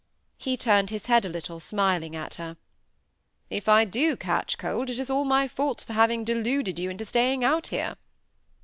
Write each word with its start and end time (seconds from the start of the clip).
He 0.39 0.57
turned 0.57 0.89
his 0.89 1.05
head 1.05 1.25
a 1.25 1.29
little, 1.29 1.59
smiling 1.59 2.15
at 2.15 2.33
her. 2.41 2.57
"If 3.51 3.69
I 3.69 3.85
do 3.85 4.17
catch 4.17 4.57
cold, 4.57 4.89
it 4.89 4.97
is 4.97 5.11
all 5.11 5.25
my 5.25 5.47
fault 5.47 5.83
for 5.85 5.93
having 5.93 6.23
deluded 6.23 6.79
you 6.79 6.89
into 6.89 7.05
staying 7.05 7.43
out 7.43 7.67
here!" 7.67 7.97